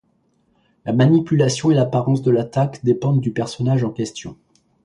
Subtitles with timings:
[0.85, 4.35] La manipulation et l'apparence de l'attaque dépendent du personnage en question.